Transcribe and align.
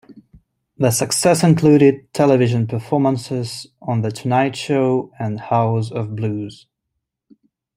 The 0.79 0.89
success 0.89 1.43
included 1.43 2.11
television 2.11 2.65
performances 2.65 3.67
on 3.83 4.01
"The 4.01 4.09
Tonight 4.09 4.55
Show" 4.55 5.11
and 5.19 5.39
"House 5.39 5.91
of 5.91 6.15
Blues". 6.15 6.65